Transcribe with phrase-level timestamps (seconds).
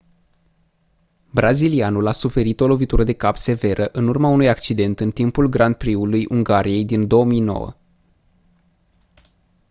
[1.31, 5.75] brazilianul a suferit o lovitură de cap severă în urma unui accident în timpul grand
[5.75, 7.75] prix-ului ungariei din 2009